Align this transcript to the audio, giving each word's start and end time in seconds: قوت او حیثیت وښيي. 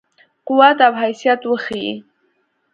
قوت 0.47 0.77
او 0.87 0.93
حیثیت 1.01 1.41
وښيي. 1.45 1.93